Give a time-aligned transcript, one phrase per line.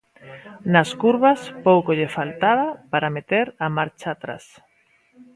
[0.73, 4.45] Nas curvas pouco lle faltaba para meter a marcha atrás.